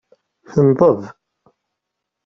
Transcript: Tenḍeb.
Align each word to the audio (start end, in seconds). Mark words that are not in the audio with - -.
Tenḍeb. 0.51 1.01